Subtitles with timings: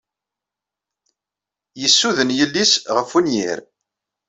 [1.81, 3.59] Yessuden yelli-s ɣef wenyir.